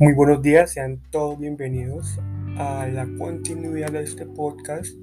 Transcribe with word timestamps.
Muy 0.00 0.14
buenos 0.14 0.40
días, 0.40 0.72
sean 0.72 1.02
todos 1.10 1.38
bienvenidos 1.38 2.18
a 2.56 2.86
la 2.86 3.06
continuidad 3.18 3.92
de 3.92 4.02
este 4.02 4.24
podcast 4.24 4.94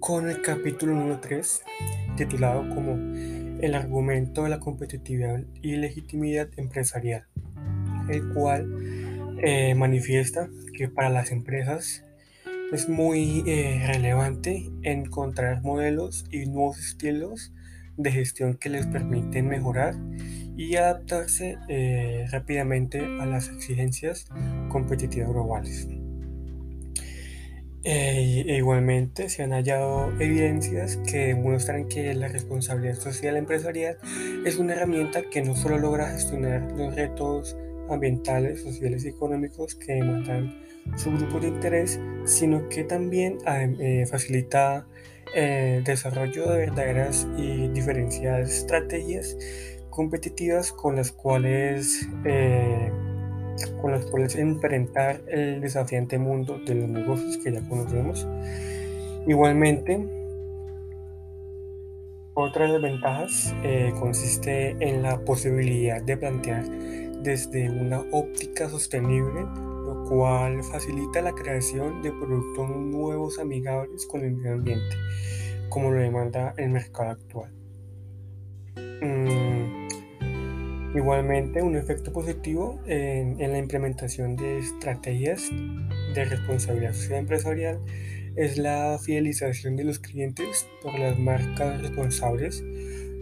con 0.00 0.26
el 0.26 0.40
capítulo 0.40 0.94
número 0.94 1.20
3 1.20 1.60
titulado 2.16 2.66
como 2.74 2.92
El 3.60 3.74
argumento 3.74 4.44
de 4.44 4.48
la 4.48 4.58
competitividad 4.58 5.44
y 5.60 5.76
legitimidad 5.76 6.48
empresarial, 6.56 7.26
el 8.08 8.26
cual 8.32 9.36
eh, 9.42 9.74
manifiesta 9.74 10.48
que 10.72 10.88
para 10.88 11.10
las 11.10 11.30
empresas 11.30 12.06
es 12.72 12.88
muy 12.88 13.44
eh, 13.46 13.84
relevante 13.86 14.70
encontrar 14.82 15.60
modelos 15.60 16.24
y 16.30 16.46
nuevos 16.46 16.78
estilos 16.78 17.52
de 17.98 18.12
gestión 18.12 18.56
que 18.56 18.70
les 18.70 18.86
permiten 18.86 19.46
mejorar 19.46 19.94
y 20.58 20.74
adaptarse 20.74 21.56
eh, 21.68 22.26
rápidamente 22.32 22.98
a 22.98 23.24
las 23.24 23.48
exigencias 23.48 24.26
competitivas 24.68 25.30
globales. 25.30 25.88
E 27.84 28.56
igualmente 28.56 29.30
se 29.30 29.44
han 29.44 29.52
hallado 29.52 30.10
evidencias 30.20 30.98
que 31.08 31.28
demuestran 31.28 31.88
que 31.88 32.12
la 32.14 32.26
responsabilidad 32.26 32.96
social 32.96 33.36
empresarial 33.36 33.98
es 34.44 34.58
una 34.58 34.74
herramienta 34.74 35.22
que 35.30 35.42
no 35.42 35.54
solo 35.54 35.78
logra 35.78 36.10
gestionar 36.10 36.72
los 36.72 36.94
retos 36.94 37.56
ambientales, 37.88 38.60
sociales 38.62 39.04
y 39.04 39.08
económicos 39.08 39.76
que 39.76 39.94
demandan 39.94 40.60
su 40.96 41.12
grupo 41.12 41.38
de 41.38 41.48
interés, 41.48 42.00
sino 42.24 42.68
que 42.68 42.82
también 42.82 43.38
eh, 43.46 44.04
facilita 44.10 44.86
el 45.34 45.84
desarrollo 45.84 46.50
de 46.50 46.58
verdaderas 46.58 47.28
y 47.36 47.68
diferenciadas 47.68 48.50
estrategias 48.50 49.36
competitivas 49.98 50.70
con 50.70 50.94
las 50.94 51.10
cuales 51.10 52.08
eh, 52.24 52.92
con 53.82 53.90
las 53.90 54.06
cuales 54.06 54.36
enfrentar 54.36 55.20
el 55.26 55.60
desafiante 55.60 56.18
mundo 56.18 56.60
de 56.64 56.76
los 56.76 56.88
negocios 56.88 57.36
que 57.38 57.50
ya 57.50 57.68
conocemos. 57.68 58.24
Igualmente, 59.26 60.06
otra 62.34 62.66
de 62.66 62.74
las 62.74 62.82
ventajas 62.82 63.52
eh, 63.64 63.92
consiste 63.98 64.76
en 64.78 65.02
la 65.02 65.18
posibilidad 65.24 66.00
de 66.00 66.16
plantear 66.16 66.64
desde 67.24 67.68
una 67.68 67.98
óptica 68.12 68.68
sostenible, 68.68 69.40
lo 69.40 70.04
cual 70.08 70.62
facilita 70.62 71.20
la 71.22 71.32
creación 71.32 72.02
de 72.02 72.12
productos 72.12 72.70
nuevos 72.70 73.40
amigables 73.40 74.06
con 74.06 74.20
el 74.20 74.36
medio 74.36 74.52
ambiente, 74.52 74.96
como 75.68 75.90
lo 75.90 75.98
demanda 75.98 76.54
el 76.56 76.70
mercado 76.70 77.10
actual. 77.10 77.50
Mm, 79.02 79.57
Igualmente, 80.98 81.62
un 81.62 81.76
efecto 81.76 82.12
positivo 82.12 82.80
en, 82.88 83.38
la 83.38 83.56
implementación 83.56 84.34
de 84.34 84.58
estrategias 84.58 85.48
de 86.12 86.24
responsabilidad 86.24 86.92
social 86.92 87.20
empresarial 87.20 87.78
es 88.34 88.58
la 88.58 88.98
fidelización 89.00 89.76
de 89.76 89.84
los 89.84 90.00
clientes 90.00 90.66
por 90.82 90.98
las 90.98 91.16
marcas 91.16 91.80
responsables, 91.82 92.64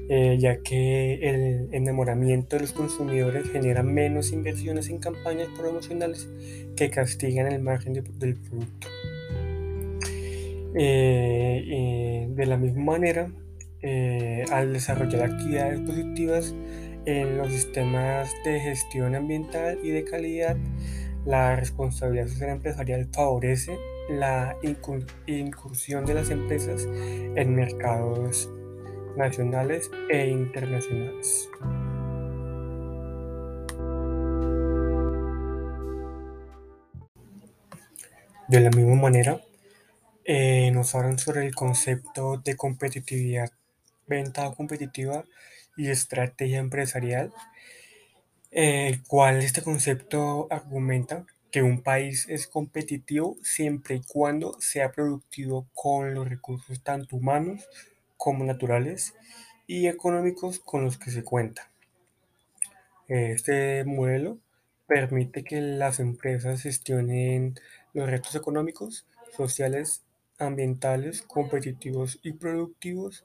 eh, 0.09 0.39
ya 0.41 0.63
que 0.63 1.19
el 1.21 1.69
enamoramiento 1.73 2.57
de 2.57 2.63
los 2.63 2.73
consumidores 2.73 3.47
genera 3.51 3.83
menos 3.83 4.33
inversiones 4.33 4.89
en 4.89 4.97
campañas 4.97 5.49
promocionales 5.55 6.31
que 6.77 6.89
castigan 6.89 7.53
el 7.53 7.61
margen 7.61 7.93
del 7.93 8.37
producto. 8.37 8.89
Eh, 10.79 12.27
de 12.31 12.47
la 12.47 12.57
misma 12.57 12.85
manera, 12.85 13.31
eh, 13.83 14.45
al 14.51 14.73
desarrollar 14.73 15.31
actividades 15.31 15.81
positivas, 15.81 16.55
en 17.07 17.39
los 17.39 17.53
sistemas 17.53 18.35
de 18.45 18.61
gestión 18.61 19.15
ambiental 19.15 19.79
y 19.83 19.91
de 19.91 20.05
calidad, 20.05 20.57
la 21.25 21.57
responsabilidad 21.57 22.27
social 22.27 22.51
empresarial 22.51 23.09
favorece 23.13 23.79
la 24.11 24.57
incursión 25.27 26.05
de 26.05 26.15
las 26.15 26.31
empresas 26.31 26.87
en 26.87 27.55
mercados 27.55 28.51
nacionales 29.17 29.91
e 30.11 30.29
internacionales. 30.29 31.49
De 38.49 38.61
la 38.61 38.71
misma 38.71 38.95
manera, 38.95 39.41
eh, 40.25 40.71
nos 40.73 40.95
hablan 40.95 41.19
sobre 41.19 41.47
el 41.47 41.55
concepto 41.55 42.37
de 42.39 42.57
competitividad, 42.57 43.51
venta 44.07 44.53
competitiva 44.55 45.25
y 45.77 45.89
estrategia 45.91 46.59
empresarial, 46.59 47.33
el 48.51 49.03
cual 49.05 49.39
este 49.39 49.63
concepto 49.63 50.49
argumenta 50.51 51.27
que 51.51 51.63
un 51.63 51.83
país 51.83 52.27
es 52.29 52.47
competitivo 52.47 53.37
siempre 53.43 53.97
y 53.97 54.03
cuando 54.03 54.61
sea 54.61 54.93
productivo 54.93 55.67
con 55.75 56.15
los 56.15 56.29
recursos 56.29 56.83
tanto 56.83 57.17
humanos 57.17 57.69
como 58.17 58.45
naturales 58.45 59.15
y 59.67 59.87
económicos 59.89 60.59
con 60.59 60.85
los 60.85 60.99
que 60.99 61.11
se 61.11 61.25
cuenta. 61.25 61.71
Este 63.09 63.85
modelo 63.85 64.39
permite 64.87 65.45
que 65.45 65.61
las 65.61 66.01
empresas 66.01 66.63
gestionen 66.63 67.55
los 67.93 68.09
retos 68.09 68.35
económicos, 68.35 69.07
sociales, 69.37 70.03
ambientales, 70.39 71.23
competitivos 71.23 72.19
y 72.23 72.33
productivos 72.33 73.25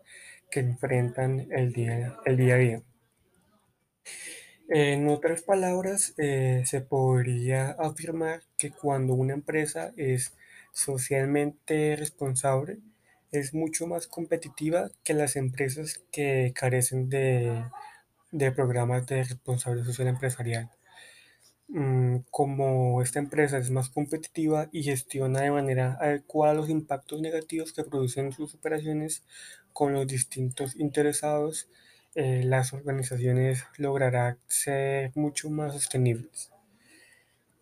que 0.52 0.60
enfrentan 0.60 1.48
el 1.52 1.74
día, 1.74 2.18
el 2.26 2.38
día 2.38 2.56
a 2.56 2.58
día. 2.58 2.84
En 4.70 5.08
otras 5.10 5.42
palabras, 5.44 6.14
eh, 6.18 6.64
se 6.66 6.82
podría 6.82 7.72
afirmar 7.72 8.42
que 8.58 8.72
cuando 8.72 9.14
una 9.14 9.34
empresa 9.34 9.92
es 9.98 10.34
socialmente 10.74 11.96
responsable, 11.98 12.80
es 13.32 13.54
mucho 13.54 13.88
más 13.88 14.08
competitiva 14.08 14.90
que 15.04 15.14
las 15.14 15.36
empresas 15.36 16.02
que 16.12 16.54
carecen 16.56 17.10
de, 17.10 17.66
de 18.32 18.52
programas 18.52 19.08
de 19.08 19.24
responsabilidad 19.24 19.86
social 19.88 20.08
empresarial. 20.08 20.72
Mm, 21.74 22.26
como 22.32 23.02
esta 23.02 23.20
empresa 23.20 23.58
es 23.58 23.72
más 23.72 23.90
competitiva 23.90 24.68
y 24.74 24.84
gestiona 24.84 25.40
de 25.42 25.52
manera 25.52 25.98
adecuada 26.02 26.54
los 26.54 26.70
impactos 26.70 27.22
negativos 27.22 27.72
que 27.72 27.86
producen 27.86 28.34
sus 28.34 28.54
operaciones 28.56 29.24
con 29.72 29.94
los 29.94 30.06
distintos 30.06 30.76
interesados, 30.76 31.70
eh, 32.16 32.44
las 32.44 32.74
organizaciones 32.74 33.64
lograrán 33.78 34.38
ser 34.48 35.14
mucho 35.16 35.50
más 35.50 35.72
sostenibles. 35.74 36.52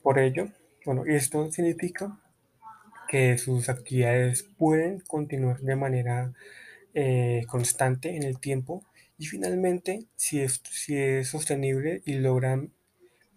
Por 0.01 0.17
ello, 0.17 0.49
bueno, 0.85 1.05
esto 1.05 1.51
significa 1.51 2.19
que 3.07 3.37
sus 3.37 3.69
actividades 3.69 4.43
pueden 4.43 5.01
continuar 5.01 5.59
de 5.61 5.75
manera 5.75 6.33
eh, 6.95 7.43
constante 7.47 8.15
en 8.15 8.23
el 8.23 8.39
tiempo 8.39 8.83
y 9.19 9.25
finalmente, 9.27 10.05
si 10.15 10.41
es, 10.41 10.61
si 10.71 10.97
es 10.97 11.29
sostenible 11.29 12.01
y 12.05 12.15
logran 12.15 12.71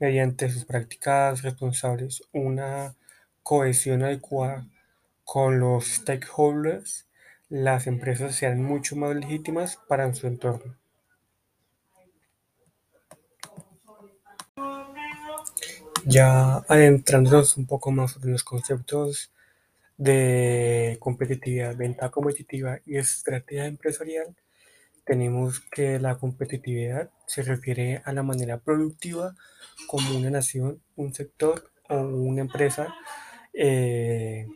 mediante 0.02 0.50
sus 0.50 0.64
prácticas 0.64 1.42
responsables 1.42 2.24
una 2.32 2.96
cohesión 3.44 4.02
adecuada 4.02 4.66
con 5.22 5.60
los 5.60 5.86
stakeholders, 5.86 7.06
las 7.48 7.86
empresas 7.86 8.34
sean 8.34 8.64
mucho 8.64 8.96
más 8.96 9.14
legítimas 9.14 9.78
para 9.86 10.12
su 10.12 10.26
entorno. 10.26 10.74
Ya 16.04 16.56
adentrándonos 16.66 17.56
un 17.56 17.66
poco 17.66 17.92
más 17.92 18.10
sobre 18.10 18.32
los 18.32 18.42
conceptos 18.42 19.30
de 19.96 20.96
competitividad, 20.98 21.76
venta 21.76 22.10
competitiva 22.10 22.80
y 22.84 22.96
estrategia 22.96 23.66
empresarial, 23.66 24.34
tenemos 25.04 25.60
que 25.60 25.98
la 25.98 26.16
competitividad 26.16 27.10
se 27.26 27.42
refiere 27.42 28.02
a 28.04 28.12
la 28.12 28.22
manera 28.22 28.58
productiva 28.58 29.34
como 29.86 30.16
una 30.16 30.30
nación, 30.30 30.80
un 30.96 31.14
sector 31.14 31.70
o 31.88 31.96
una 31.96 32.42
empresa 32.42 32.94
eh, 33.52 34.46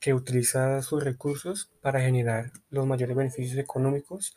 que 0.00 0.14
utiliza 0.14 0.82
sus 0.82 1.02
recursos 1.02 1.70
para 1.80 2.00
generar 2.00 2.52
los 2.70 2.86
mayores 2.86 3.16
beneficios 3.16 3.58
económicos 3.58 4.36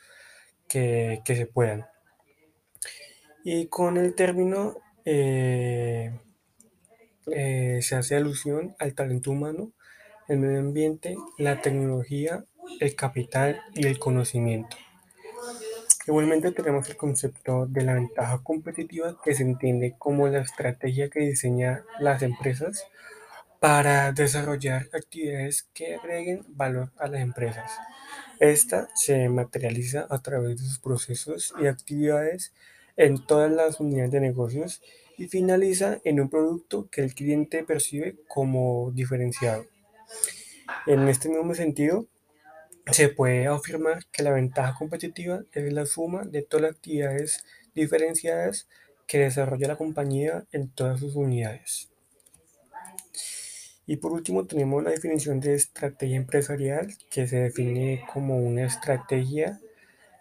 que, 0.68 1.22
se 1.26 1.46
puedan. 1.46 1.86
Y 3.44 3.68
con 3.68 3.98
el 3.98 4.16
término 4.16 4.78
eh, 5.06 6.12
eh, 7.32 7.80
se 7.82 7.96
hace 7.96 8.16
alusión 8.16 8.76
al 8.80 8.94
talento 8.94 9.32
humano, 9.32 9.74
el 10.28 10.40
medio 10.40 10.60
ambiente, 10.60 11.16
la 11.38 11.62
tecnología, 11.62 12.46
el 12.80 12.96
capital 12.96 13.62
y 13.74 13.88
el 13.88 14.00
conocimiento. 14.00 14.78
Igualmente 16.08 16.52
tenemos 16.52 16.90
el 16.90 16.98
concepto 16.98 17.66
de 17.68 17.84
la 17.84 17.94
ventaja 17.94 18.42
competitiva 18.42 19.20
que 19.24 19.36
se 19.36 19.44
entiende 19.44 19.96
como 19.98 20.28
la 20.28 20.40
estrategia 20.40 21.10
que 21.10 21.20
diseña 21.20 21.84
las 22.00 22.22
empresas 22.22 22.88
para 23.60 24.12
desarrollar 24.14 24.88
actividades 24.94 25.68
que 25.74 25.96
agreguen 25.96 26.46
valor 26.48 26.92
a 26.98 27.08
las 27.08 27.22
empresas. 27.22 27.72
Esta 28.40 28.88
se 28.96 29.28
materializa 29.28 30.08
a 30.10 30.20
través 30.22 30.58
de 30.58 30.66
sus 30.66 30.80
procesos 30.80 31.54
y 31.62 31.68
actividades 31.68 32.54
en 32.96 33.26
todas 33.26 33.52
las 33.52 33.80
unidades 33.80 34.12
de 34.12 34.22
negocios 34.22 34.82
y 35.18 35.28
finaliza 35.28 36.00
en 36.06 36.22
un 36.22 36.30
producto 36.30 36.88
que 36.90 37.02
el 37.02 37.14
cliente 37.14 37.64
percibe 37.64 38.16
como 38.28 38.92
diferenciado. 38.94 39.66
En 40.88 41.08
este 41.10 41.28
mismo 41.28 41.54
sentido, 41.54 42.08
se 42.92 43.10
puede 43.10 43.48
afirmar 43.48 44.06
que 44.12 44.24
la 44.24 44.32
ventaja 44.32 44.76
competitiva 44.78 45.44
es 45.54 45.74
la 45.74 45.86
suma 45.86 46.24
de 46.24 46.42
todas 46.42 46.64
las 46.64 46.72
actividades 46.76 47.46
diferenciadas 47.76 48.68
que 49.08 49.20
desarrolla 49.20 49.68
la 49.68 49.78
compañía 49.78 50.46
en 50.52 50.70
todas 50.70 51.00
sus 51.00 51.16
unidades. 51.16 51.90
Y 53.88 53.98
por 53.98 54.12
último 54.12 54.46
tenemos 54.46 54.84
la 54.84 54.92
definición 54.92 55.40
de 55.40 55.56
estrategia 55.56 56.16
empresarial 56.16 56.94
que 57.10 57.28
se 57.28 57.38
define 57.38 58.06
como 58.14 58.38
una 58.38 58.66
estrategia 58.66 59.60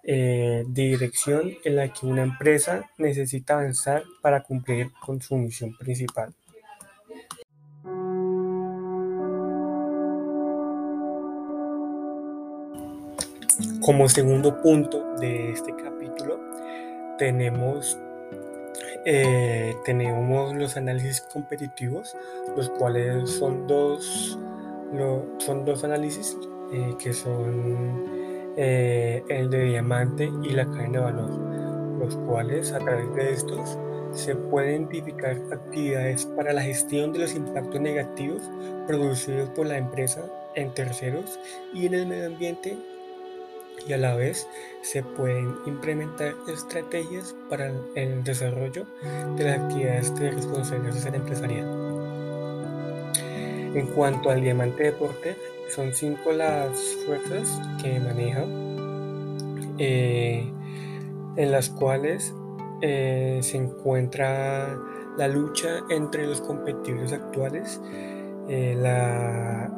eh, 0.04 0.64
de 0.66 0.82
dirección 0.82 1.52
en 1.64 1.76
la 1.76 1.92
que 1.92 2.06
una 2.06 2.22
empresa 2.22 2.88
necesita 2.96 3.54
avanzar 3.54 4.04
para 4.22 4.42
cumplir 4.42 4.90
con 5.04 5.20
su 5.20 5.36
misión 5.36 5.76
principal. 5.76 6.34
Como 13.88 14.06
segundo 14.06 14.60
punto 14.60 15.14
de 15.18 15.52
este 15.52 15.74
capítulo 15.74 16.38
tenemos 17.16 17.98
eh, 19.06 19.74
tenemos 19.86 20.54
los 20.54 20.76
análisis 20.76 21.22
competitivos, 21.22 22.14
los 22.54 22.68
cuales 22.68 23.30
son 23.30 23.66
dos, 23.66 24.38
son 25.38 25.64
dos 25.64 25.84
análisis 25.84 26.36
eh, 26.70 26.96
que 26.98 27.14
son 27.14 28.52
eh, 28.58 29.22
el 29.30 29.48
de 29.48 29.64
diamante 29.64 30.30
y 30.42 30.50
la 30.50 30.66
cadena 30.66 30.98
de 30.98 31.04
valor, 31.06 31.30
los 31.98 32.14
cuales 32.14 32.72
a 32.74 32.80
través 32.80 33.14
de 33.14 33.32
estos 33.32 33.78
se 34.12 34.36
pueden 34.36 34.82
identificar 34.82 35.34
actividades 35.50 36.26
para 36.26 36.52
la 36.52 36.60
gestión 36.60 37.14
de 37.14 37.20
los 37.20 37.34
impactos 37.34 37.80
negativos 37.80 38.42
producidos 38.86 39.48
por 39.48 39.66
la 39.66 39.78
empresa 39.78 40.26
en 40.56 40.74
terceros 40.74 41.40
y 41.72 41.86
en 41.86 41.94
el 41.94 42.06
medio 42.06 42.26
ambiente 42.26 42.76
y 43.86 43.92
a 43.92 43.98
la 43.98 44.14
vez 44.14 44.46
se 44.82 45.02
pueden 45.02 45.56
implementar 45.66 46.34
estrategias 46.46 47.34
para 47.48 47.72
el 47.94 48.24
desarrollo 48.24 48.86
de 49.36 49.44
las 49.44 49.58
actividades 49.60 50.14
de 50.18 50.30
responsabilidad 50.30 50.94
social 50.94 51.14
empresarial. 51.14 51.88
En 53.74 53.86
cuanto 53.88 54.30
al 54.30 54.40
diamante 54.40 54.84
de 54.84 54.92
Porter, 54.92 55.36
son 55.74 55.92
cinco 55.94 56.32
las 56.32 56.96
fuerzas 57.04 57.60
que 57.82 58.00
maneja, 58.00 58.44
eh, 59.78 60.50
en 61.36 61.52
las 61.52 61.68
cuales 61.68 62.34
eh, 62.80 63.38
se 63.42 63.56
encuentra 63.58 64.78
la 65.16 65.28
lucha 65.28 65.80
entre 65.90 66.26
los 66.26 66.40
competidores 66.40 67.12
actuales, 67.12 67.80
eh, 68.48 68.74
la 68.76 69.70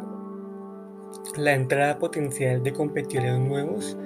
la 1.37 1.55
entrada 1.55 1.99
potencial 1.99 2.63
de 2.63 2.73
competidores 2.73 3.39
nuevos, 3.39 3.97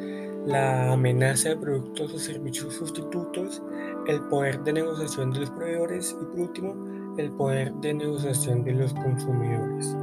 la 0.46 0.92
amenaza 0.92 1.50
de 1.50 1.56
productos 1.56 2.12
o 2.12 2.18
servicios 2.18 2.74
sustitutos, 2.74 3.62
el 4.06 4.20
poder 4.22 4.60
de 4.60 4.74
negociación 4.74 5.32
de 5.32 5.40
los 5.40 5.50
proveedores 5.50 6.16
y 6.20 6.24
por 6.24 6.40
último, 6.40 6.74
el 7.16 7.30
poder 7.32 7.72
de 7.74 7.94
negociación 7.94 8.64
de 8.64 8.72
los 8.72 8.92
consumidores. 8.94 9.96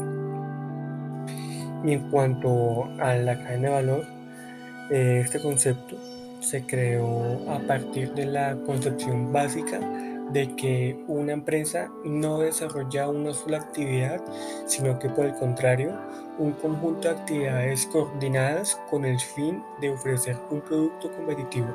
Y 1.83 1.93
en 1.93 2.09
cuanto 2.09 2.85
a 2.99 3.15
la 3.15 3.37
cadena 3.43 3.69
de 3.69 3.73
valor, 3.73 4.05
eh, 4.91 5.21
este 5.23 5.41
concepto 5.41 5.97
se 6.39 6.65
creó 6.65 7.49
a 7.49 7.59
partir 7.59 8.13
de 8.13 8.25
la 8.25 8.55
concepción 8.65 9.31
básica 9.31 9.79
de 10.33 10.55
que 10.55 11.03
una 11.07 11.33
empresa 11.33 11.91
no 12.03 12.39
desarrolla 12.39 13.09
una 13.09 13.33
sola 13.33 13.57
actividad, 13.57 14.23
sino 14.65 14.97
que 14.99 15.09
por 15.09 15.25
el 15.25 15.35
contrario, 15.35 15.97
un 16.37 16.53
conjunto 16.53 17.07
de 17.07 17.15
actividades 17.15 17.85
coordinadas 17.87 18.79
con 18.89 19.05
el 19.05 19.19
fin 19.19 19.61
de 19.79 19.91
ofrecer 19.91 20.37
un 20.49 20.61
producto 20.61 21.11
competitivo. 21.11 21.67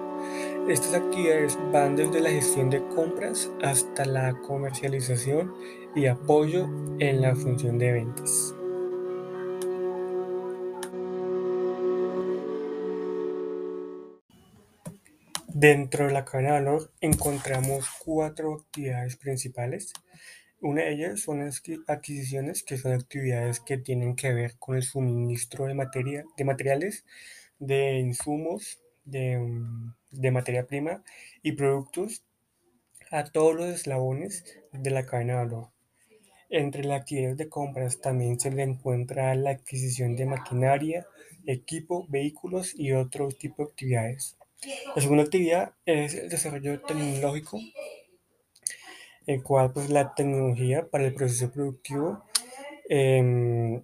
Estas 0.69 0.95
actividades 0.95 1.57
van 1.73 1.95
desde 1.95 2.21
la 2.21 2.31
gestión 2.31 2.71
de 2.71 2.85
compras 2.89 3.51
hasta 3.63 4.05
la 4.05 4.35
comercialización 4.41 5.55
y 5.95 6.07
apoyo 6.07 6.69
en 6.99 7.23
la 7.23 7.37
función 7.37 7.79
de 7.79 7.93
ventas. 7.93 8.56
Dentro 15.59 16.07
de 16.07 16.13
la 16.13 16.27
cadena 16.27 16.53
de 16.53 16.61
valor 16.65 16.93
encontramos 17.01 17.89
cuatro 18.05 18.53
actividades 18.57 19.17
principales. 19.17 19.95
Una 20.61 20.83
de 20.83 20.93
ellas 20.93 21.21
son 21.21 21.39
las 21.39 21.63
adquisiciones, 21.87 22.63
que 22.63 22.77
son 22.77 22.93
actividades 22.93 23.61
que 23.61 23.79
tienen 23.79 24.17
que 24.17 24.35
ver 24.35 24.59
con 24.59 24.77
el 24.77 24.83
suministro 24.83 25.65
de, 25.65 25.73
materia, 25.73 26.27
de 26.37 26.45
materiales, 26.45 27.07
de 27.59 28.01
insumos, 28.01 28.83
de, 29.07 29.39
mm, 29.39 29.95
de 30.11 30.31
materia 30.31 30.67
prima 30.67 31.03
y 31.43 31.53
productos 31.53 32.23
a 33.11 33.25
todos 33.25 33.55
los 33.55 33.67
eslabones 33.69 34.45
de 34.73 34.91
la 34.91 35.07
cadena 35.07 35.39
de 35.39 35.45
valor. 35.47 35.69
Entre 36.51 36.85
las 36.85 37.01
actividades 37.01 37.39
de 37.39 37.49
compras 37.49 38.03
también 38.03 38.39
se 38.39 38.51
le 38.51 38.63
encuentra 38.63 39.35
la 39.35 39.53
adquisición 39.53 40.17
de 40.17 40.27
maquinaria, 40.27 41.07
equipo, 41.47 42.05
vehículos 42.11 42.75
y 42.79 42.93
otros 42.93 43.39
tipos 43.39 43.69
de 43.69 43.73
actividades. 43.73 44.37
La 44.95 45.03
segunda 45.03 45.25
actividad 45.25 45.75
es 45.85 46.15
el 46.15 46.29
desarrollo 46.29 46.81
tecnológico, 46.81 47.61
el 49.27 49.43
cual 49.43 49.73
pues 49.73 49.91
la 49.91 50.15
tecnología 50.15 50.89
para 50.89 51.05
el 51.05 51.15
proceso 51.15 51.51
productivo 51.51 52.25
em, 52.89 53.83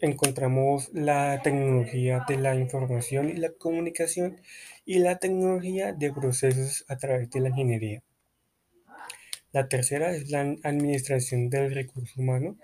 encontramos 0.00 0.90
la 0.92 1.40
tecnología 1.42 2.24
de 2.26 2.36
la 2.38 2.54
información 2.54 3.28
y 3.28 3.34
la 3.34 3.50
comunicación 3.52 4.40
y 4.86 4.98
la 4.98 5.18
tecnología 5.18 5.92
de 5.92 6.12
procesos 6.12 6.84
a 6.88 6.96
través 6.96 7.30
de 7.30 7.40
la 7.40 7.48
ingeniería. 7.50 8.02
La 9.52 9.68
tercera 9.68 10.14
es 10.14 10.30
la 10.30 10.40
administración 10.62 11.50
del 11.50 11.74
recurso 11.74 12.20
humano. 12.20 12.56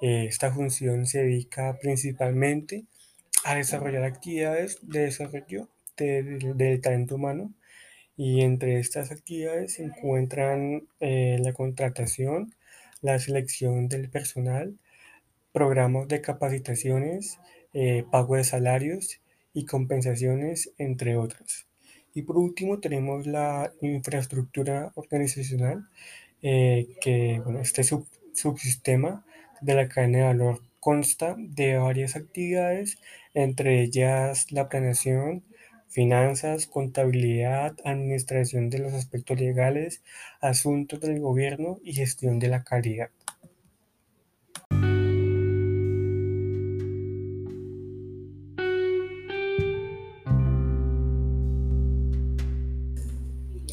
Eh, 0.00 0.26
esta 0.28 0.52
función 0.52 1.06
se 1.06 1.22
dedica 1.22 1.76
principalmente 1.80 2.84
a 3.44 3.54
desarrollar 3.54 4.04
actividades 4.04 4.78
de 4.82 5.00
desarrollo 5.00 5.68
del, 5.96 6.80
talento 6.80 7.16
humano 7.16 7.52
y 8.16 8.42
entre 8.42 8.78
estas 8.78 9.10
actividades 9.10 9.74
se 9.74 9.84
encuentran 9.84 10.88
eh, 11.00 11.38
la 11.40 11.52
contratación, 11.52 12.54
la 13.02 13.18
selección 13.18 13.88
del 13.88 14.08
personal, 14.10 14.78
programas 15.52 16.08
de 16.08 16.20
capacitaciones, 16.20 17.38
eh, 17.72 18.04
pago 18.10 18.36
de 18.36 18.44
salarios 18.44 19.20
y 19.52 19.66
compensaciones, 19.66 20.72
entre 20.78 21.16
otras. 21.16 21.66
Y 22.14 22.22
por 22.22 22.38
último 22.38 22.80
tenemos 22.80 23.26
la 23.26 23.72
infraestructura 23.82 24.92
organizacional, 24.94 25.88
eh, 26.42 26.88
que 27.00 27.40
bueno, 27.44 27.60
este 27.60 27.82
subsistema 28.32 29.24
de 29.60 29.74
la 29.74 29.88
cadena 29.88 30.18
de 30.18 30.24
valor 30.24 30.60
consta 30.80 31.36
de 31.38 31.76
varias 31.78 32.16
actividades, 32.16 32.98
entre 33.34 33.82
ellas 33.82 34.52
la 34.52 34.68
planeación, 34.68 35.42
finanzas, 35.88 36.66
contabilidad, 36.66 37.76
administración 37.84 38.70
de 38.70 38.80
los 38.80 38.92
aspectos 38.92 39.40
legales, 39.40 40.02
asuntos 40.40 41.00
del 41.00 41.20
gobierno 41.20 41.78
y 41.82 41.94
gestión 41.94 42.38
de 42.38 42.48
la 42.48 42.64
calidad. 42.64 43.10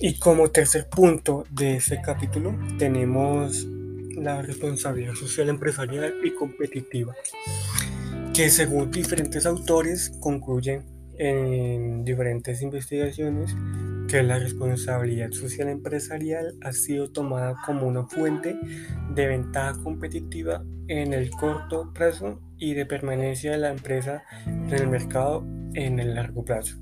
Y 0.05 0.19
como 0.19 0.49
tercer 0.49 0.89
punto 0.89 1.45
de 1.49 1.77
ese 1.77 2.01
capítulo 2.01 2.53
tenemos 2.77 3.65
la 4.17 4.41
responsabilidad 4.41 5.13
social 5.13 5.47
empresarial 5.47 6.15
y 6.23 6.31
competitiva, 6.31 7.15
que 8.33 8.49
según 8.49 8.91
diferentes 8.91 9.45
autores 9.45 10.11
concluyen 10.19 10.83
en 11.17 12.03
diferentes 12.03 12.61
investigaciones 12.61 13.55
que 14.07 14.23
la 14.23 14.39
responsabilidad 14.39 15.31
social 15.31 15.69
empresarial 15.69 16.55
ha 16.61 16.71
sido 16.71 17.11
tomada 17.11 17.55
como 17.65 17.87
una 17.87 18.05
fuente 18.05 18.55
de 19.13 19.27
ventaja 19.27 19.81
competitiva 19.81 20.63
en 20.87 21.13
el 21.13 21.29
corto 21.31 21.91
plazo 21.93 22.39
y 22.57 22.73
de 22.73 22.85
permanencia 22.85 23.51
de 23.51 23.57
la 23.57 23.71
empresa 23.71 24.23
en 24.45 24.73
el 24.73 24.87
mercado 24.87 25.45
en 25.73 25.99
el 25.99 26.15
largo 26.15 26.43
plazo. 26.43 26.77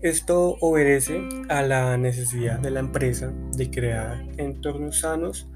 Esto 0.00 0.56
obedece 0.60 1.18
a 1.48 1.62
la 1.62 1.96
necesidad 1.96 2.58
de 2.58 2.70
la 2.70 2.80
empresa 2.80 3.32
de 3.56 3.70
crear 3.70 4.22
entornos 4.36 5.00
sanos 5.00 5.48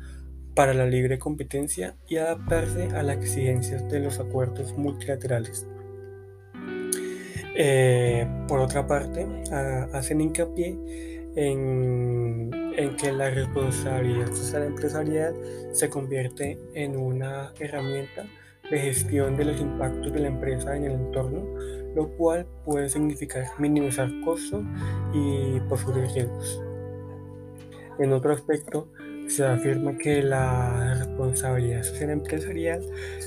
para 0.54 0.74
la 0.74 0.86
libre 0.86 1.18
competencia 1.18 1.96
y 2.08 2.16
adaptarse 2.16 2.88
a 2.96 3.02
las 3.02 3.18
exigencias 3.18 3.88
de 3.88 4.00
los 4.00 4.18
acuerdos 4.18 4.76
multilaterales. 4.76 5.68
Eh, 7.60 8.24
por 8.46 8.60
otra 8.60 8.86
parte, 8.86 9.26
hacen 9.92 10.20
hincapié 10.20 10.78
en, 11.34 12.50
en 12.76 12.96
que 12.96 13.10
la 13.10 13.30
responsabilidad 13.30 14.32
social 14.32 14.62
empresarial 14.62 15.34
se 15.72 15.90
convierte 15.90 16.56
en 16.74 16.96
una 16.96 17.52
herramienta 17.58 18.26
de 18.70 18.78
gestión 18.78 19.36
de 19.36 19.46
los 19.46 19.60
impactos 19.60 20.12
de 20.12 20.20
la 20.20 20.28
empresa 20.28 20.76
en 20.76 20.84
el 20.84 20.92
entorno, 20.92 21.42
lo 21.96 22.08
cual 22.10 22.46
puede 22.64 22.88
significar 22.88 23.46
minimizar 23.58 24.08
costos 24.24 24.62
y 25.12 25.58
posibles 25.68 26.14
riesgos. 26.14 26.62
En 27.98 28.12
otro 28.12 28.32
aspecto, 28.34 28.88
se 29.26 29.44
afirma 29.44 29.98
que 29.98 30.22
la 30.22 31.07
responsabilidad 31.18 31.82
social 31.82 32.10
empresarial 32.10 32.82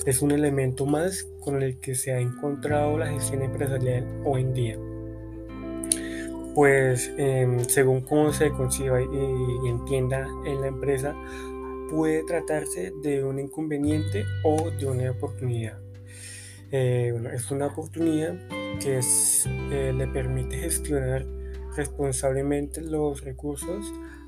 es 0.05 0.21
un 0.21 0.31
elemento 0.31 0.85
más 0.85 1.27
con 1.41 1.61
el 1.61 1.77
que 1.77 1.93
se 1.93 2.13
ha 2.13 2.19
encontrado 2.19 2.97
la 2.97 3.07
gestión 3.07 3.41
empresarial 3.41 4.05
hoy 4.23 4.41
en 4.41 4.53
día. 4.53 4.77
Pues 6.55 7.11
em, 7.17 7.59
según 7.65 8.01
cómo 8.01 8.31
se 8.31 8.49
conciba 8.51 9.01
y, 9.01 9.69
entienda 9.69 10.27
en 10.45 10.61
la 10.61 10.67
empresa, 10.67 11.15
puede 11.89 12.23
tratarse 12.23 12.93
de 13.03 13.23
un 13.23 13.39
inconveniente 13.39 14.25
o 14.43 14.69
de 14.71 14.85
una 14.85 15.11
oportunidad. 15.11 15.77
Eh, 16.71 17.09
bueno, 17.11 17.29
es 17.29 17.51
una 17.51 17.67
oportunidad 17.67 18.35
que 18.79 18.99
eh, 18.99 19.93
le 19.93 20.07
permite 20.07 20.57
gestionar 20.57 21.25
responsablemente 21.75 22.81
los 22.81 23.21
recursos 23.21 23.85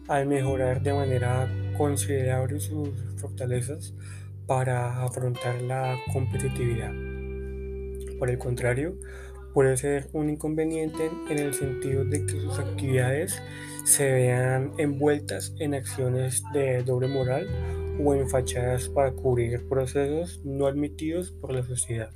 al 0.07 0.27
mejorar 0.27 0.81
de 0.81 0.93
manera 0.93 1.49
considerable 1.77 2.59
sus 2.59 2.89
fortalezas 3.17 3.93
para 4.47 5.03
afrontar 5.03 5.61
la 5.61 5.97
competitividad. 6.11 6.91
Por 8.19 8.29
el 8.29 8.37
contrario, 8.37 8.97
puede 9.53 9.77
ser 9.77 10.09
un 10.13 10.29
inconveniente 10.29 11.09
en 11.29 11.39
el 11.39 11.53
sentido 11.53 12.03
de 12.03 12.25
que 12.25 12.33
sus 12.33 12.59
actividades 12.59 13.41
se 13.85 14.11
vean 14.11 14.71
envueltas 14.77 15.53
en 15.59 15.73
acciones 15.73 16.43
de 16.53 16.83
doble 16.83 17.07
moral 17.07 17.47
o 18.03 18.13
en 18.15 18.27
fachadas 18.27 18.89
para 18.89 19.11
cubrir 19.11 19.67
procesos 19.67 20.41
no 20.43 20.67
admitidos 20.67 21.31
por 21.31 21.53
la 21.53 21.63
sociedad. 21.63 22.11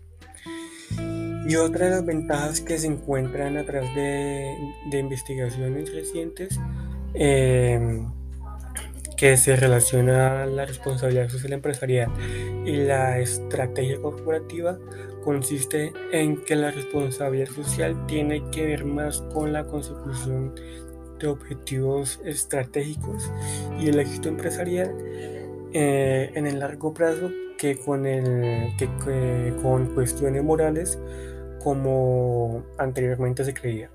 Y 1.48 1.56
otra 1.56 1.86
de 1.86 1.92
las 1.92 2.06
ventajas 2.06 2.62
que 2.62 2.77
se 2.77 2.88
encuentran 2.88 3.58
a 3.58 3.63
través 3.63 3.94
de, 3.96 4.56
de 4.92 5.00
investigaciones 5.00 5.94
recientes 5.94 6.60
eh, 7.13 8.06
que 9.18 9.36
se 9.36 9.56
relaciona 9.56 10.46
la 10.46 10.66
responsabilidad 10.66 11.27
social 11.30 11.54
empresarial 11.54 12.12
y 12.66 12.75
la 12.75 13.18
estrategia 13.18 14.00
corporativa 14.00 14.77
consiste 15.24 15.92
en 16.12 16.44
que 16.44 16.56
la 16.56 16.70
responsabilidad 16.70 17.50
social 17.50 18.06
tiene 18.06 18.44
que 18.51 18.68
ver 18.68 18.86
más 18.86 19.22
con 19.34 19.51
la 19.51 19.66
consecución 19.66 20.54
de 21.20 21.27
objetivos 21.27 22.22
estratégicos 22.24 23.32
y 23.80 23.89
el 23.89 24.00
éxito 24.00 24.30
empresarial 24.30 24.96
eh, 25.74 26.32
en 26.36 26.46
el 26.46 26.60
largo 26.60 26.94
plazo 26.94 27.32
que 27.58 27.80
con, 27.80 28.06
el, 28.06 28.77
que, 28.77 29.54
con 29.63 29.88
cuestiones 29.96 30.44
morales 30.44 31.00
como 31.63 32.63
anteriormente 32.77 33.43
se 33.43 33.53
creía. 33.53 33.89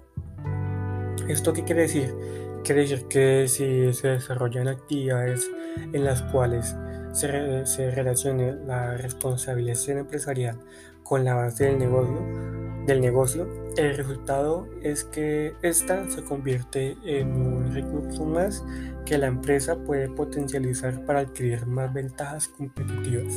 ¿Esto 1.28 1.52
qué 1.52 1.64
quiere 1.64 1.82
decir? 1.82 2.14
Quiere 2.64 2.82
decir 2.82 3.06
que 3.08 3.48
si 3.48 3.92
se 3.92 4.08
desarrollan 4.08 4.68
actividades 4.68 5.50
en 5.92 6.04
las 6.04 6.22
cuales 6.22 6.76
se, 7.12 7.66
se 7.66 7.90
relacione 7.90 8.52
la 8.66 8.96
responsabilidad 8.96 9.88
empresarial 9.88 10.58
con 11.02 11.24
la 11.24 11.34
base 11.34 11.64
del 11.64 11.78
negocio, 11.78 12.22
del 12.86 13.00
negocio, 13.00 13.48
el 13.76 13.96
resultado 13.96 14.68
es 14.82 15.04
que 15.04 15.54
ésta 15.62 16.08
se 16.10 16.24
convierte 16.24 16.96
en 17.04 17.32
un 17.32 17.72
recurso 17.72 18.24
más 18.24 18.64
que 19.04 19.18
la 19.18 19.26
empresa 19.26 19.76
puede 19.76 20.08
potencializar 20.08 21.04
para 21.04 21.20
adquirir 21.20 21.66
más 21.66 21.92
ventajas 21.92 22.48
competitivas. 22.48 23.34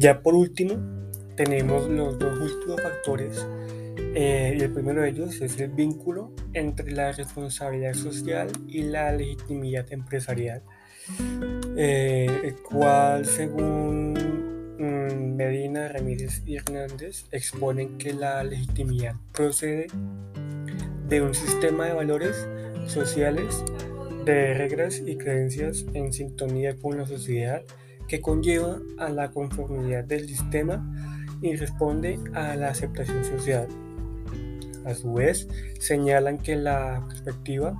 Ya 0.00 0.22
por 0.22 0.34
último, 0.34 0.76
tenemos 1.36 1.86
los 1.86 2.18
dos 2.18 2.38
últimos 2.40 2.80
factores. 2.80 3.46
Eh, 4.14 4.56
y 4.58 4.62
el 4.62 4.72
primero 4.72 5.02
de 5.02 5.10
ellos 5.10 5.38
es 5.42 5.60
el 5.60 5.72
vínculo 5.72 6.32
entre 6.54 6.90
la 6.92 7.12
responsabilidad 7.12 7.92
social 7.92 8.48
y 8.66 8.84
la 8.84 9.12
legitimidad 9.12 9.92
empresarial, 9.92 10.62
eh, 11.76 12.30
el 12.44 12.54
cual 12.62 13.26
según 13.26 14.14
mm, 14.78 15.36
Medina, 15.36 15.88
Ramírez 15.88 16.44
y 16.46 16.56
Hernández 16.56 17.26
exponen 17.30 17.98
que 17.98 18.14
la 18.14 18.42
legitimidad 18.42 19.16
procede 19.34 19.88
de 21.10 21.20
un 21.20 21.34
sistema 21.34 21.84
de 21.84 21.92
valores 21.92 22.48
sociales, 22.86 23.62
de 24.24 24.54
reglas 24.54 25.02
y 25.04 25.18
creencias 25.18 25.84
en 25.92 26.10
sintonía 26.14 26.74
con 26.78 26.96
la 26.96 27.04
sociedad 27.04 27.62
que 28.10 28.20
conlleva 28.20 28.80
a 28.98 29.08
la 29.08 29.30
conformidad 29.30 30.02
del 30.02 30.26
sistema 30.26 30.84
y 31.40 31.54
responde 31.54 32.18
a 32.34 32.56
la 32.56 32.70
aceptación 32.70 33.24
social. 33.24 33.68
A 34.84 34.94
su 34.94 35.12
vez, 35.12 35.46
señalan 35.78 36.38
que 36.38 36.56
la 36.56 37.04
perspectiva 37.06 37.72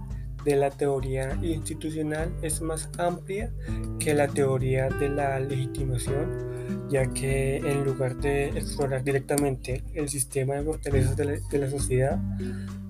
de 0.45 0.55
la 0.55 0.71
teoría 0.71 1.37
institucional 1.43 2.33
es 2.43 2.61
más 2.63 2.89
amplia 2.97 3.53
que 3.99 4.15
la 4.15 4.29
teoría 4.29 4.89
de 4.89 5.09
la 5.09 5.41
legitimación, 5.41 6.89
ya 6.89 7.13
que 7.13 7.57
en 7.57 7.85
lugar 7.85 8.17
de 8.19 8.51
explorar 8.51 9.03
directamente 9.03 9.83
el 9.95 10.09
sistema 10.09 10.55
de 10.55 10.63
fortalezas 10.63 11.17
de 11.17 11.59
la, 11.59 11.71
sociedad, 11.71 12.19
mm, 12.19 12.90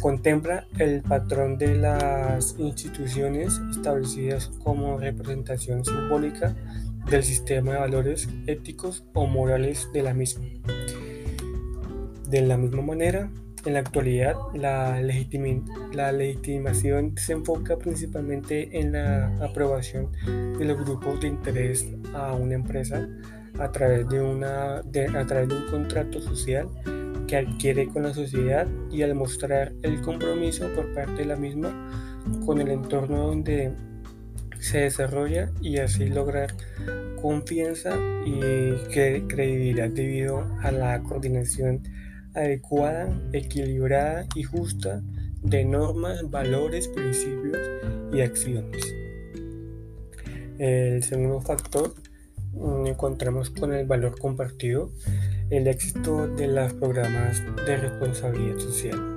contempla 0.00 0.66
el 0.78 1.02
patrón 1.02 1.58
de 1.58 1.76
las 1.76 2.56
instituciones 2.58 3.60
establecidas 3.70 4.50
como 4.62 4.98
representación 4.98 5.84
simbólica 5.84 6.54
del 7.10 7.22
sistema 7.22 7.72
de 7.72 7.78
valores 7.78 8.28
éticos 8.46 9.04
o 9.14 9.26
morales 9.26 9.88
de 9.92 10.02
la 10.02 10.14
misma. 10.14 10.44
De 12.28 12.40
la 12.42 12.56
misma 12.56 12.82
manera, 12.82 13.30
en 13.64 13.74
la 13.74 13.80
actualidad, 13.80 14.36
la, 14.54 15.00
la 15.92 16.12
legitimación 16.12 17.16
se 17.16 17.32
enfoca 17.32 17.76
principalmente 17.76 18.78
en 18.78 18.92
la 18.92 19.26
aprobación 19.44 20.10
de 20.58 20.64
los 20.64 20.78
grupos 20.84 21.20
de 21.20 21.28
interés 21.28 21.86
a 22.14 22.32
una 22.34 22.54
empresa 22.54 23.08
a 23.58 23.72
través 23.72 24.08
de, 24.08 24.20
una, 24.20 24.76
a 24.76 25.26
través 25.26 25.48
de 25.48 25.54
un 25.56 25.66
contrato 25.70 26.20
social 26.20 26.68
que 27.26 27.36
adquiere 27.36 27.88
con 27.88 28.04
la 28.04 28.14
sociedad 28.14 28.66
y 28.90 29.02
al 29.02 29.14
mostrar 29.14 29.72
el 29.82 30.00
compromiso 30.00 30.68
por 30.74 30.92
parte 30.94 31.22
de 31.22 31.24
la 31.24 31.36
misma 31.36 31.90
con 32.44 32.60
el 32.60 32.68
entorno 32.68 33.26
donde 33.26 33.72
se 34.58 34.78
desarrolla 34.78 35.50
y 35.60 35.78
así 35.78 36.06
lograr 36.08 36.54
confianza 37.20 37.96
y 38.24 38.70
credibilidad 38.92 39.90
debido 39.90 40.44
a 40.62 40.70
la 40.72 41.02
coordinación 41.02 41.82
adecuada, 42.34 43.08
equilibrada 43.32 44.26
y 44.34 44.42
justa 44.42 45.02
de 45.42 45.64
normas, 45.64 46.30
valores, 46.30 46.88
principios 46.88 47.58
y 48.12 48.20
acciones. 48.20 48.94
El 50.58 51.02
segundo 51.02 51.40
factor 51.40 51.94
mm, 52.52 52.86
encontramos 52.86 53.50
con 53.50 53.72
el 53.72 53.86
valor 53.86 54.18
compartido, 54.18 54.90
el 55.50 55.66
éxito 55.68 56.28
de 56.28 56.48
los 56.48 56.72
programas 56.74 57.42
de 57.66 57.76
responsabilidad 57.76 58.58
social. 58.58 59.16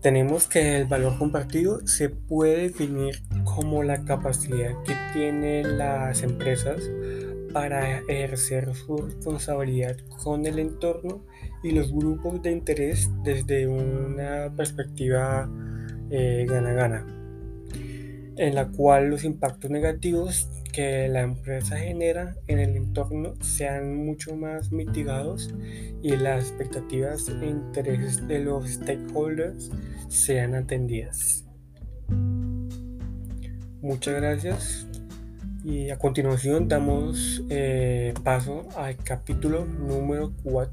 Tenemos 0.00 0.48
que 0.48 0.78
el 0.78 0.86
valor 0.86 1.18
compartido 1.18 1.86
se 1.86 2.08
puede 2.08 2.68
definir 2.68 3.22
como 3.44 3.82
la 3.82 4.04
capacidad 4.04 4.82
que 4.82 4.94
tienen 5.12 5.76
las 5.76 6.22
empresas 6.22 6.90
para 7.52 7.98
ejercer 7.98 8.74
su 8.74 8.96
responsabilidad 8.96 9.96
con 10.22 10.46
el 10.46 10.58
entorno 10.58 11.22
y 11.62 11.72
los 11.72 11.92
grupos 11.92 12.40
de 12.42 12.52
interés 12.52 13.10
desde 13.22 13.66
una 13.66 14.50
perspectiva 14.56 15.50
eh, 16.10 16.46
gana-gana, 16.48 17.04
en 18.40 18.54
la 18.54 18.68
cual 18.68 19.10
los 19.10 19.24
impactos 19.24 19.70
negativos 19.70 20.48
que 20.72 21.08
la 21.08 21.20
empresa 21.20 21.76
genera 21.76 22.36
en 22.46 22.58
el 22.58 22.74
entorno 22.74 23.34
sean 23.42 23.94
mucho 23.94 24.34
más 24.34 24.72
mitigados 24.72 25.52
y 26.02 26.16
las 26.16 26.44
expectativas 26.44 27.28
e 27.28 27.46
intereses 27.46 28.26
de 28.26 28.38
los 28.38 28.66
stakeholders 28.66 29.70
sean 30.08 30.54
atendidas. 30.54 31.44
Muchas 33.82 34.14
gracias 34.14 34.86
y 35.62 35.90
a 35.90 35.98
continuación 35.98 36.66
damos 36.66 37.42
eh, 37.50 38.14
paso 38.24 38.66
al 38.74 38.96
capítulo 38.96 39.66
número 39.66 40.32
4. 40.44 40.72